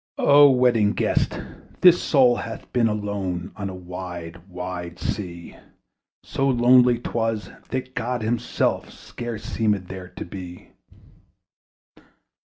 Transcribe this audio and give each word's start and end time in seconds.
O 0.17 0.49
Wedding 0.49 0.93
Guest! 0.93 1.39
this 1.81 2.01
soul 2.01 2.35
hath 2.37 2.73
been 2.73 2.87
Alone 2.87 3.51
on 3.55 3.69
a 3.69 3.75
wide 3.75 4.41
wide 4.49 4.97
sea: 4.97 5.55
So 6.23 6.49
lonely 6.49 6.97
'twas, 6.97 7.51
that 7.69 7.93
God 7.93 8.23
himself 8.23 8.89
Scarce 8.89 9.43
seemed 9.43 9.89
there 9.89 10.07
to 10.09 10.25
be. 10.25 10.71